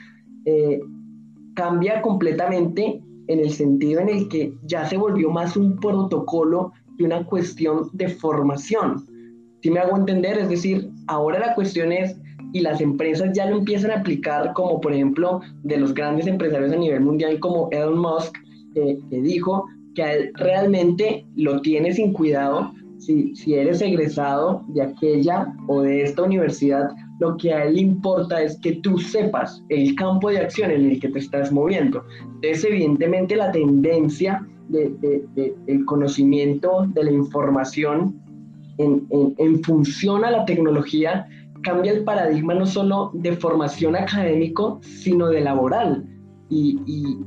eh, 0.47 0.81
cambia 1.55 2.01
completamente 2.01 3.03
en 3.27 3.39
el 3.39 3.51
sentido 3.51 4.01
en 4.01 4.09
el 4.09 4.29
que 4.29 4.53
ya 4.65 4.87
se 4.87 4.97
volvió 4.97 5.31
más 5.31 5.57
un 5.57 5.77
protocolo 5.77 6.73
que 7.01 7.05
una 7.07 7.25
cuestión 7.25 7.89
de 7.95 8.09
formación. 8.09 9.07
Si 9.63 9.71
me 9.71 9.81
hago 9.81 9.97
entender, 9.97 10.37
es 10.39 10.51
decir, 10.51 10.91
ahora 11.07 11.39
la 11.39 11.55
cuestión 11.55 11.93
es, 11.93 12.15
y 12.53 12.61
las 12.61 12.83
empresas 12.83 13.31
ya 13.33 13.47
lo 13.47 13.57
empiezan 13.57 13.91
a 13.91 14.01
aplicar, 14.01 14.53
como 14.53 14.81
por 14.83 14.93
ejemplo 14.93 15.41
de 15.63 15.79
los 15.79 15.95
grandes 15.95 16.27
empresarios 16.27 16.73
a 16.73 16.77
nivel 16.77 17.01
mundial 17.01 17.41
como 17.41 17.71
Elon 17.71 17.99
Musk, 17.99 18.37
eh, 18.75 18.99
que 19.09 19.23
dijo 19.23 19.65
que 19.95 20.31
realmente 20.35 21.27
lo 21.37 21.63
tiene 21.63 21.95
sin 21.95 22.13
cuidado 22.13 22.73
si, 22.99 23.35
si 23.35 23.55
eres 23.55 23.81
egresado 23.81 24.63
de 24.69 24.83
aquella 24.83 25.55
o 25.69 25.81
de 25.81 26.03
esta 26.03 26.23
universidad 26.23 26.91
lo 27.19 27.37
que 27.37 27.53
a 27.53 27.65
él 27.65 27.79
importa 27.79 28.43
es 28.43 28.59
que 28.61 28.73
tú 28.77 28.99
sepas 28.99 29.63
el 29.69 29.95
campo 29.95 30.31
de 30.31 30.39
acción 30.39 30.71
en 30.71 30.91
el 30.91 31.01
que 31.01 31.11
te 31.11 31.19
estás 31.19 31.53
moviendo. 31.53 32.03
Entonces, 32.37 32.65
evidentemente, 32.65 33.37
la 33.37 33.53
tendencia 33.53 34.45
de, 34.71 35.57
del 35.67 35.85
conocimiento, 35.85 36.87
de 36.95 37.05
la 37.05 37.11
información 37.11 38.21
en, 38.79 39.07
en, 39.39 39.63
función 39.63 40.25
a 40.25 40.31
la 40.31 40.45
tecnología, 40.45 41.27
cambia 41.63 41.93
el 41.93 42.05
paradigma 42.05 42.55
no 42.55 42.67
solo 42.67 43.11
de 43.15 43.37
formación 43.37 43.97
académico, 43.97 44.81
sino 44.83 45.29
de 45.29 45.41
laboral. 45.41 46.07
Y, 46.49 46.81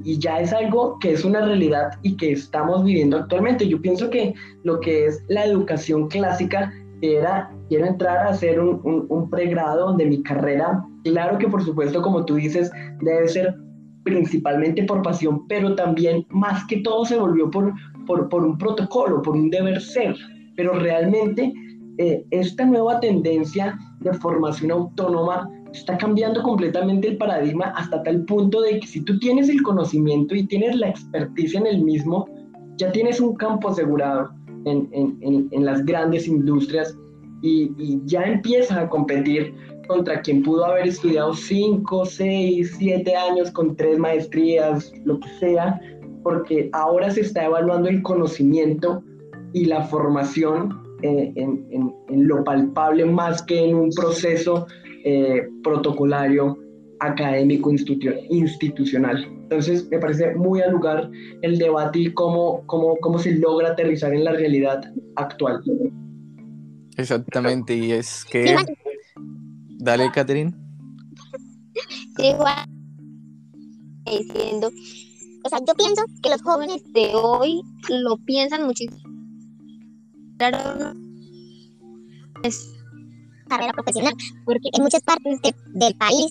y, 0.04 0.20
ya 0.20 0.42
es 0.42 0.52
algo 0.52 0.98
que 1.00 1.14
es 1.14 1.24
una 1.24 1.46
realidad 1.46 1.92
y 2.02 2.18
que 2.18 2.34
estamos 2.34 2.84
viviendo 2.84 3.18
actualmente. 3.18 3.68
Yo 3.68 3.82
pienso 3.82 4.10
que 4.10 4.34
lo 4.64 4.80
que 4.82 5.06
es 5.06 5.24
la 5.30 5.46
educación 5.46 6.10
clásica 6.10 6.74
era, 7.02 7.50
quiero 7.70 7.86
entrar 7.86 8.18
a 8.18 8.30
hacer 8.32 8.60
un, 8.60 8.82
un, 8.84 9.30
pregrado 9.30 9.94
de 9.94 10.06
mi 10.06 10.24
carrera. 10.24 10.84
Claro 11.06 11.38
que 11.38 11.48
por 11.48 11.64
supuesto, 11.64 12.02
como 12.02 12.26
tú 12.26 12.36
dices, 12.36 12.70
debe 13.02 13.28
ser 13.30 13.56
principalmente 14.04 14.84
por 14.84 15.02
pasión, 15.02 15.48
pero 15.48 15.76
también 15.76 16.26
más 16.30 16.66
que 16.66 16.78
todo 16.78 17.06
se 17.06 17.18
volvió 17.18 17.50
por, 17.50 17.74
por, 18.06 18.30
por 18.30 18.44
un 18.44 18.58
protocolo, 18.58 19.22
por 19.22 19.36
un 19.36 19.50
deber 19.50 19.82
ser. 19.82 20.16
Pero 20.56 20.74
realmente 20.74 21.54
eh, 21.98 22.26
esta 22.32 22.66
nueva 22.66 23.00
tendencia 23.00 23.78
de 24.00 24.14
formación 24.14 24.72
autónoma 24.72 25.50
está 25.74 25.98
cambiando 25.98 26.44
completamente 26.44 27.08
el 27.08 27.18
paradigma 27.18 27.74
hasta 27.76 28.04
tal 28.04 28.26
punto 28.26 28.62
de 28.62 28.80
que 28.80 28.88
si 28.88 29.02
tú 29.02 29.18
tienes 29.20 29.50
el 29.50 29.62
conocimiento 29.64 30.36
y 30.36 30.46
tienes 30.46 30.76
la 30.76 30.90
experticia 30.90 31.60
en 31.60 31.68
el 31.68 31.82
mismo, 31.84 32.28
ya 32.78 32.92
tienes 32.92 33.20
un 33.20 33.36
campo 33.36 33.70
asegurado 33.70 34.32
en, 34.66 34.88
en, 34.92 35.48
en 35.52 35.66
las 35.66 35.86
grandes 35.86 36.28
industrias 36.28 36.98
y, 37.42 37.72
y, 37.78 38.02
ya 38.06 38.24
empiezas 38.24 38.78
a 38.78 38.90
competir 38.90 39.54
contra 39.88 40.22
quien 40.22 40.44
pudo 40.44 40.66
haber 40.66 40.88
estudiado 40.88 41.34
5, 41.34 42.06
6, 42.06 42.76
7 42.78 43.16
años 43.16 43.52
con 43.52 43.76
tres 43.76 43.98
maestrías, 43.98 44.92
lo 45.06 45.20
que 45.20 45.30
sea, 45.40 45.80
porque 46.24 46.70
ahora 46.74 47.12
se 47.12 47.22
está 47.22 47.46
evaluando 47.46 47.90
el 47.90 48.02
conocimiento 48.02 49.04
y 49.54 49.66
la 49.66 49.84
formación 49.84 50.82
eh, 51.02 51.34
en, 51.36 51.66
en, 51.70 52.28
lo 52.28 52.44
palpable 52.44 53.06
más 53.06 53.42
que 53.44 53.66
en 53.66 53.76
un 53.76 53.90
proceso 53.90 54.66
eh, 55.04 55.48
protocolario 55.64 56.58
académico 57.02 57.70
institucional. 57.72 59.26
Entonces, 59.44 59.88
me 59.90 60.00
parece 60.00 60.34
muy 60.36 60.62
al 60.62 60.72
lugar 60.72 61.10
el 61.42 61.58
debate 61.58 62.00
y 62.00 62.14
cómo, 62.14 62.64
cómo, 62.68 62.96
cómo 63.02 63.20
se 63.20 63.34
logra 63.34 63.72
aterrizar 63.72 64.14
en 64.14 64.24
la 64.24 64.32
realidad 64.32 64.82
actual. 65.16 65.62
Exactamente, 66.96 67.76
y 67.76 67.92
es 67.92 68.26
que... 68.26 68.56
Dale, 69.84 70.10
Catherine. 70.12 70.54
Diciendo, 74.06 74.72
o 75.44 75.50
sea, 75.50 75.60
yo 75.68 75.74
pienso 75.76 76.04
que 76.22 76.30
los 76.30 76.42
jóvenes 76.42 76.82
de 76.94 77.12
hoy 77.14 77.62
lo 77.90 78.18
piensan 78.18 78.66
muchísimo. 78.66 78.98
Es 82.44 82.74
carrera 83.50 83.74
profesional, 83.74 84.14
porque 84.46 84.70
en 84.72 84.84
muchas 84.84 85.02
partes 85.02 85.42
de, 85.42 85.54
del 85.74 85.96
país 85.96 86.28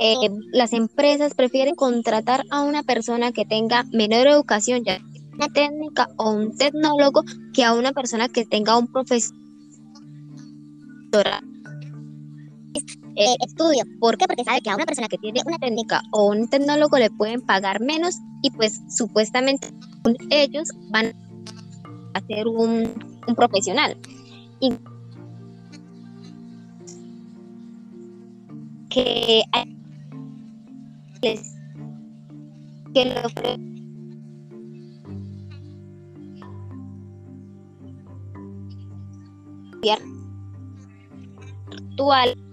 eh, 0.00 0.28
las 0.52 0.72
empresas 0.72 1.34
prefieren 1.34 1.76
contratar 1.76 2.44
a 2.50 2.62
una 2.62 2.82
persona 2.82 3.30
que 3.30 3.44
tenga 3.44 3.84
menor 3.92 4.26
educación, 4.26 4.82
ya 4.84 4.98
una 5.34 5.48
técnica 5.48 6.08
o 6.16 6.32
un 6.32 6.56
tecnólogo, 6.56 7.22
que 7.54 7.64
a 7.64 7.72
una 7.72 7.92
persona 7.92 8.28
que 8.28 8.44
tenga 8.44 8.76
un 8.76 8.88
eh, 13.16 13.36
estudio. 13.44 13.84
¿Por 13.98 14.16
qué? 14.16 14.26
Porque 14.26 14.44
sabe 14.44 14.60
que 14.60 14.70
a 14.70 14.76
una 14.76 14.86
persona 14.86 15.08
que 15.08 15.18
tiene 15.18 15.42
una 15.46 15.58
técnica 15.58 16.02
o 16.12 16.26
un 16.26 16.48
tecnólogo 16.48 16.98
le 16.98 17.10
pueden 17.10 17.40
pagar 17.40 17.80
menos 17.80 18.16
y 18.42 18.50
pues 18.50 18.80
supuestamente 18.88 19.68
ellos 20.30 20.68
van 20.90 21.12
a 22.14 22.20
ser 22.26 22.46
un, 22.46 22.92
un 23.26 23.34
profesional. 23.34 23.96
Y 24.60 24.72
que 28.90 29.42
hay 29.52 29.76
que 32.92 33.04
lo 33.04 33.20
actual 42.00 42.49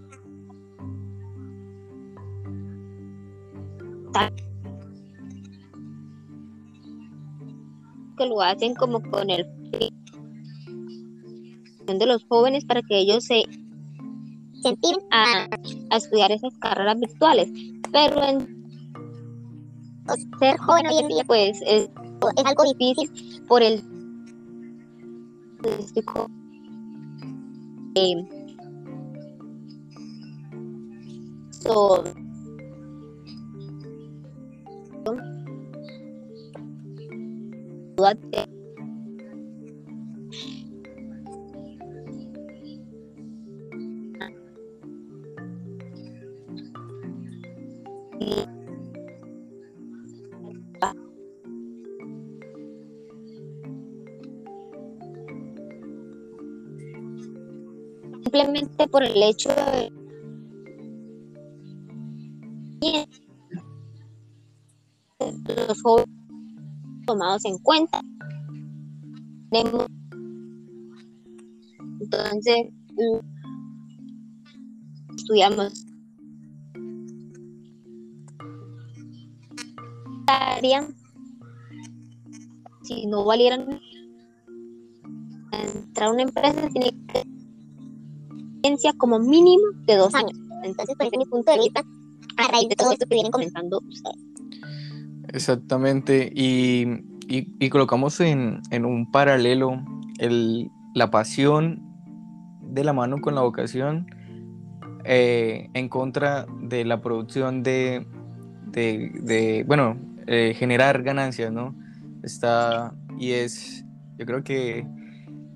que 8.18 8.26
lo 8.26 8.42
hacen 8.42 8.74
como 8.76 9.02
con 9.02 9.30
el 9.30 9.46
de 11.88 12.06
los 12.06 12.26
jóvenes 12.26 12.66
para 12.66 12.82
que 12.82 13.00
ellos 13.00 13.24
se 13.24 13.44
sentir 14.62 14.98
a, 15.12 15.48
estudiar 15.96 16.32
esas 16.32 16.54
carreras 16.60 17.00
virtuales. 17.00 17.50
Pero 17.92 18.24
en, 18.24 18.66
pues, 20.06 20.28
ser 20.40 20.58
joven 20.58 20.88
hoy 20.88 20.98
en 21.00 21.08
día, 21.08 21.24
pues 21.26 21.62
es, 21.66 21.84
es 21.84 22.46
algo 22.46 22.64
difícil 22.64 23.10
por 23.48 23.64
el 23.64 23.82
eh, 25.64 25.86
simplemente 58.24 58.88
por 58.88 59.04
el 59.04 59.24
hecho 59.24 59.50
de 65.20 65.68
los 65.68 65.82
tomados 67.08 67.44
en 67.46 67.58
cuenta. 67.58 68.02
Entonces, 72.00 72.68
estudiamos 75.16 75.88
harían 80.28 80.94
si 82.84 83.06
no 83.08 83.26
valieran 83.26 83.80
entrar 85.52 86.10
a 86.10 86.12
una 86.12 86.24
empresa 86.24 86.70
tiene 86.74 86.92
que 87.08 87.24
como 88.98 89.18
mínimo 89.20 89.64
de 89.86 89.96
dos 89.96 90.14
años. 90.14 90.38
Entonces, 90.64 90.96
por 90.96 91.08
ese 91.08 91.18
mi 91.18 91.26
punto 91.26 91.52
de 91.52 91.58
vista, 91.58 91.82
a 92.38 92.48
raíz 92.52 92.68
de 92.70 92.76
todo 92.76 92.92
esto 92.92 93.06
que 93.08 93.16
vienen 93.16 93.32
comentando 93.32 93.80
ustedes. 93.88 94.27
Exactamente, 95.30 96.32
y, 96.34 97.04
y, 97.28 97.70
colocamos 97.70 98.20
en, 98.22 98.62
en, 98.72 98.86
un 98.86 99.12
paralelo 99.12 99.84
el, 100.20 100.70
la 100.94 101.12
pasión 101.12 101.82
de 102.62 102.84
la 102.84 102.94
mano 102.94 103.20
con 103.20 103.36
la 103.36 103.42
vocación 103.42 104.08
eh, 105.04 105.70
en 105.74 105.90
contra 105.90 106.46
de 106.62 106.84
la 106.84 107.02
producción 107.02 107.64
de, 107.64 108.06
de, 108.66 109.64
bueno, 109.68 109.98
eh, 110.28 110.54
generar 110.58 111.04
ganancias, 111.04 111.52
¿no? 111.52 111.76
Está, 112.24 112.94
y 113.18 113.32
es, 113.32 113.86
yo 114.18 114.26
creo 114.26 114.44
que 114.44 114.86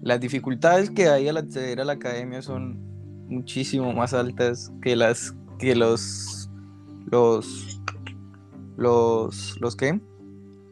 las 0.01 0.19
dificultades 0.19 0.89
que 0.89 1.07
hay 1.09 1.27
al 1.27 1.37
acceder 1.37 1.81
a 1.81 1.85
la 1.85 1.93
academia 1.93 2.41
son 2.41 2.79
muchísimo 3.27 3.93
más 3.93 4.13
altas 4.13 4.71
que 4.81 4.95
las 4.95 5.35
que 5.59 5.75
los 5.75 6.49
los 7.11 7.81
los 8.81 9.59
los 9.61 9.75
qué 9.75 9.99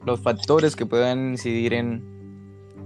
los 0.06 0.20
factores 0.22 0.76
que 0.76 0.86
puedan 0.86 1.32
incidir 1.32 1.74
en 1.74 2.04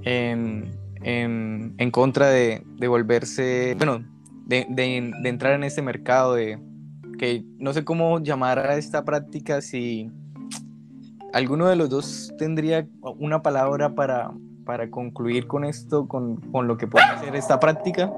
en, 0.03 0.71
en, 1.01 1.75
en 1.77 1.91
contra 1.91 2.27
de, 2.27 2.63
volverse 2.87 3.75
bueno 3.77 4.03
de, 4.45 4.65
de, 4.69 5.13
de, 5.21 5.29
entrar 5.29 5.53
en 5.53 5.63
este 5.63 5.81
mercado 5.81 6.35
de 6.35 6.59
que 7.17 7.45
no 7.57 7.71
sé 7.73 7.85
cómo 7.85 8.19
llamar 8.19 8.59
a 8.59 8.75
esta 8.75 9.05
práctica 9.05 9.61
si 9.61 10.11
alguno 11.31 11.67
de 11.67 11.77
los 11.77 11.89
dos 11.89 12.33
tendría 12.37 12.85
una 13.01 13.41
palabra 13.41 13.95
para 13.95 14.31
para 14.63 14.89
concluir 14.89 15.47
con 15.47 15.65
esto, 15.65 16.07
con, 16.07 16.37
con 16.51 16.67
lo 16.67 16.77
que 16.77 16.87
puede 16.87 17.05
ser 17.19 17.35
esta 17.35 17.59
práctica? 17.59 18.11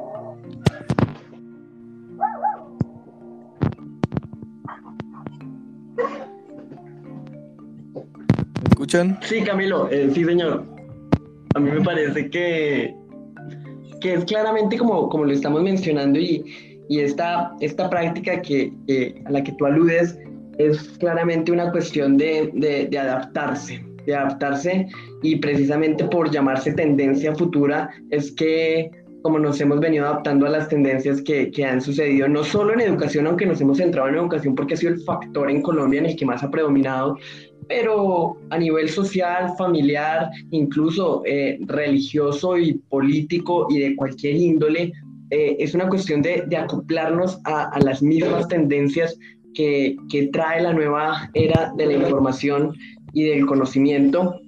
Sí, 9.22 9.42
Camilo, 9.42 9.89
eh, 9.92 10.10
sí, 10.13 10.24
señor. 10.24 10.63
A 11.56 11.60
mí 11.60 11.72
me 11.72 11.82
parece 11.82 12.30
que, 12.30 12.94
que 14.01 14.13
es 14.13 14.25
claramente 14.25 14.77
como, 14.77 15.10
como 15.10 15.25
lo 15.25 15.32
estamos 15.32 15.62
mencionando 15.63 16.20
y, 16.20 16.44
y 16.89 17.00
esta, 17.00 17.54
esta 17.62 17.89
práctica 17.89 18.42
que, 18.42 18.74
a 19.25 19.32
la 19.32 19.44
que 19.44 19.54
tú 19.54 19.65
aludes 19.65 20.18
es 20.58 20.80
claramente 21.00 21.51
una 21.51 21.72
cuestión 21.72 22.18
de, 22.18 22.51
de, 22.54 22.88
de 22.88 22.98
adaptarse 22.98 23.84
de 24.06 24.15
adaptarse 24.15 24.88
y 25.24 25.38
precisamente 25.38 26.06
por 26.06 26.30
llamarse 26.32 26.72
tendencia 26.74 27.36
futura 27.36 27.89
es 28.12 28.32
que 28.32 28.92
como 29.25 29.39
nos 29.39 29.60
hemos 29.60 29.79
venido 29.79 30.05
adaptando 30.05 30.46
a 30.46 30.50
las 30.50 30.70
tendencias 30.70 31.20
que, 31.20 31.50
que, 31.50 31.65
han 31.65 31.82
sucedido, 31.82 32.27
no 32.27 32.44
solo 32.44 32.74
en 32.74 32.82
educación, 32.82 33.25
aunque 33.25 33.48
nos 33.48 33.60
hemos 33.60 33.77
centrado 33.77 34.08
en 34.08 34.17
educación 34.17 34.53
porque 34.53 34.75
ha 34.75 34.77
sido 34.77 34.94
el 34.94 35.01
factor 35.01 35.50
en 35.50 35.63
Colombia 35.63 36.00
en 36.00 36.05
el 36.05 36.15
que 36.15 36.27
más 36.27 36.44
ha 36.44 36.51
predominado, 36.51 37.17
pero 37.67 38.38
a 38.51 38.60
nivel 38.60 38.88
social, 38.88 39.51
familiar, 39.58 40.29
incluso 40.51 41.24
eh, 41.25 41.58
religioso 41.62 42.55
y 42.55 42.74
político 42.88 43.65
y 43.72 43.79
de 43.79 43.96
cualquier 43.96 44.36
índole, 44.36 44.94
eh, 45.32 45.55
es 45.58 45.74
una 45.74 45.89
cuestión 45.89 46.22
de, 46.22 46.44
de 46.46 46.58
acoplarnos 46.58 47.39
a, 47.46 47.70
a, 47.70 47.79
las 47.79 48.03
mismas 48.03 48.48
tendencias 48.48 49.17
que, 49.55 49.96
que 50.08 50.27
trae 50.27 50.62
la 50.62 50.74
nueva 50.74 51.32
era 51.34 51.74
de 51.75 51.88
la 51.88 51.94
información 51.94 52.75
y 53.12 53.24
del 53.24 53.48
conocimiento, 53.48 54.39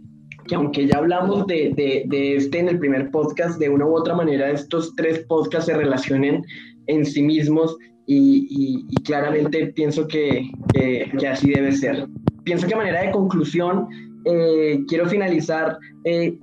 que 0.47 0.55
aunque 0.55 0.87
ya 0.87 0.97
hablamos 0.97 1.45
de, 1.47 1.73
de, 2.07 2.35
este 2.35 2.59
en 2.59 2.69
el 2.69 2.79
primer 2.79 3.11
podcast, 3.11 3.59
de 3.59 3.69
una 3.69 3.85
u 3.85 3.95
otra 3.95 4.15
manera 4.15 4.49
estos 4.49 4.95
tres 4.95 5.19
podcasts 5.27 5.67
se 5.67 5.77
relacionen 5.77 6.43
en 6.87 7.05
sí 7.05 7.21
mismos 7.21 7.77
y, 8.05 8.47
y, 8.89 8.95
claramente 9.03 9.67
pienso 9.67 10.07
que, 10.07 10.49
que, 10.73 11.27
así 11.27 11.51
debe 11.51 11.73
ser. 11.73 12.07
Pienso 12.45 12.65
que 12.65 12.73
a 12.73 12.77
manera 12.77 13.01
de 13.01 13.11
conclusión 13.11 13.87
eh, 14.23 14.79
quiero 14.87 15.07
finalizar 15.07 15.77
eh, 16.05 16.37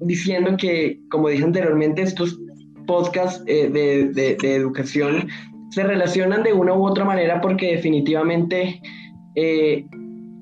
diciendo 0.00 0.56
que, 0.56 0.98
como 1.10 1.28
dije 1.28 1.44
anteriormente, 1.44 2.00
estos 2.02 2.40
podcasts 2.86 3.44
eh, 3.46 3.68
de, 3.68 4.08
de, 4.08 4.36
de, 4.36 4.54
educación 4.54 5.28
se 5.70 5.82
relacionan 5.82 6.42
de 6.42 6.54
una 6.54 6.72
u 6.72 6.86
otra 6.86 7.04
manera 7.04 7.42
porque 7.42 7.76
definitivamente 7.76 8.80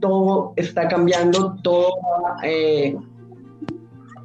todo 0.01 0.55
está 0.57 0.89
cambiando, 0.89 1.57
todo 1.63 1.91
va 2.03 2.37
eh, 2.43 2.97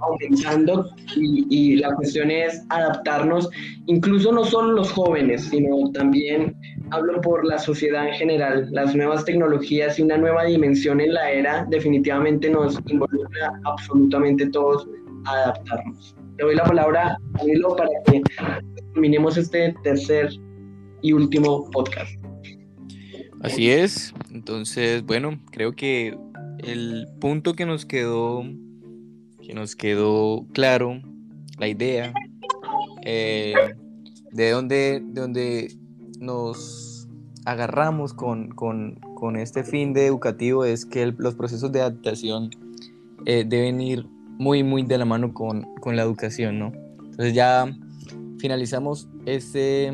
aumentando 0.09 0.89
y, 1.15 1.75
la 1.77 1.93
cuestión 1.95 2.31
es 2.31 2.63
adaptarnos, 2.69 3.49
incluso 3.85 4.31
no 4.31 4.43
solo 4.45 4.73
los 4.73 4.91
jóvenes, 4.91 5.43
sino 5.45 5.91
también 5.91 6.55
hablo 6.91 7.19
por 7.21 7.45
la 7.45 7.57
sociedad 7.57 8.07
en 8.07 8.13
general, 8.13 8.67
las 8.71 8.95
nuevas 8.95 9.25
tecnologías 9.25 9.99
y 9.99 10.03
una 10.03 10.17
nueva 10.17 10.45
dimensión 10.45 11.01
en 11.01 11.13
la 11.13 11.31
era 11.31 11.65
definitivamente 11.69 12.49
nos 12.49 12.79
involucra 12.87 13.51
absolutamente 13.65 14.47
todos 14.47 14.87
a 15.25 15.31
adaptarnos. 15.31 16.15
Le 16.37 16.45
doy 16.45 16.55
la 16.55 16.63
palabra 16.63 17.13
a 17.13 17.37
Camilo 17.37 17.75
para 17.75 17.89
que 18.05 18.21
terminemos 18.93 19.37
este 19.37 19.73
tercer 19.83 20.29
y 21.01 21.13
último 21.13 21.69
podcast. 21.71 22.11
Así 23.41 23.69
es. 23.69 24.13
Entonces, 24.31 25.05
bueno, 25.05 25.39
creo 25.51 25.75
que 25.75 26.17
el 26.59 27.07
punto 27.19 27.53
que 27.53 27.65
nos 27.65 27.85
quedó, 27.85 28.43
que 29.45 29.53
nos 29.53 29.75
quedó 29.75 30.45
claro, 30.53 31.01
la 31.60 31.67
idea, 31.67 32.13
eh, 33.03 33.53
de 34.31 34.49
donde, 34.49 35.01
de 35.05 35.21
donde 35.21 35.77
nos 36.19 37.08
agarramos 37.45 38.13
con, 38.13 38.49
con, 38.49 38.95
con, 39.15 39.36
este 39.36 39.63
fin 39.63 39.93
de 39.93 40.08
educativo 40.08 40.65
es 40.65 40.86
que 40.86 41.13
los 41.17 41.36
procesos 41.36 41.71
de 41.71 41.81
adaptación 41.81 42.49
eh, 43.25 43.45
deben 43.47 43.79
ir 43.79 44.08
muy, 44.39 44.63
muy 44.63 44.81
de 44.84 44.97
la 44.97 45.05
mano 45.05 45.34
con, 45.34 45.63
con 45.75 45.95
la 45.95 46.01
educación, 46.01 46.58
¿no? 46.58 46.73
Entonces 46.97 47.34
ya 47.34 47.71
finalizamos 48.39 49.08
este 49.25 49.93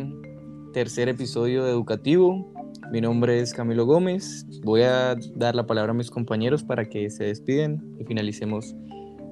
tercer 0.74 1.10
episodio 1.10 1.66
de 1.66 1.72
educativo. 1.72 2.52
Mi 2.92 3.02
nombre 3.02 3.40
es 3.40 3.54
Camilo 3.54 3.86
Gómez. 3.86 4.46
Voy 4.64 4.84
a 4.84 5.16
dar 5.36 5.56
la 5.56 5.68
palabra 5.68 5.92
a 5.92 5.94
mis 5.94 6.10
compañeros 6.10 6.64
para 6.64 6.88
que 6.88 7.10
se 7.10 7.26
despiden 7.26 7.96
y 8.00 8.06
finalicemos 8.06 8.76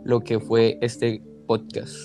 lo 0.05 0.19
que 0.21 0.39
fue 0.39 0.77
este 0.81 1.21
podcast. 1.47 1.95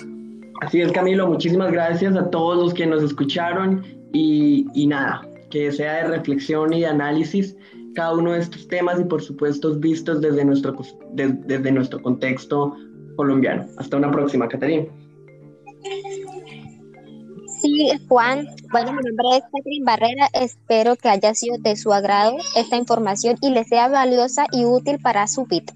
Así 0.61 0.81
es, 0.81 0.93
Camilo. 0.93 1.27
Muchísimas 1.27 1.73
gracias 1.73 2.17
a 2.17 2.31
todos 2.31 2.57
los 2.57 2.75
que 2.75 2.87
nos 2.87 3.03
escucharon 3.03 3.85
y, 4.13 4.67
y 4.75 4.87
nada, 4.87 5.29
que 5.51 5.71
sea 5.73 6.05
de 6.05 6.17
reflexión 6.17 6.73
y 6.73 6.81
de 6.81 6.87
análisis 6.87 7.57
cada 7.95 8.15
uno 8.15 8.33
de 8.33 8.41
estos 8.41 8.69
temas 8.69 9.01
y 9.01 9.05
por 9.05 9.23
supuesto 9.23 9.75
vistos 9.75 10.21
desde 10.21 10.45
nuestro, 10.45 10.77
desde 11.13 11.73
nuestro 11.73 12.03
contexto 12.03 12.77
colombiano. 13.17 13.67
Hasta 13.79 13.97
una 13.97 14.11
próxima, 14.11 14.49
Catarina. 14.49 14.87
Sí, 17.63 17.91
Juan. 18.09 18.47
Bueno, 18.73 18.93
mi 18.93 18.99
nombre 18.99 19.39
es 19.39 19.43
Catherine 19.53 19.85
Barrera. 19.85 20.29
Espero 20.35 20.97
que 20.97 21.09
haya 21.09 21.35
sido 21.35 21.57
de 21.59 21.77
su 21.77 21.93
agrado 21.93 22.37
esta 22.57 22.77
información 22.77 23.37
y 23.41 23.51
le 23.51 23.65
sea 23.65 23.89
valiosa 23.89 24.47
y 24.53 24.65
útil 24.65 24.99
para 24.99 25.27
su 25.27 25.47
vida. 25.47 25.73